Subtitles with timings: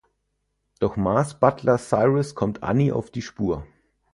[0.79, 3.67] Doch Maas' Butler Cyrus kommt Anni auf die Spur.